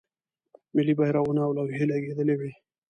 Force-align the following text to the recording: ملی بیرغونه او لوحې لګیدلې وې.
ملی 0.75 0.93
بیرغونه 0.99 1.41
او 1.47 1.51
لوحې 1.57 1.85
لګیدلې 1.91 2.35
وې. 2.39 2.51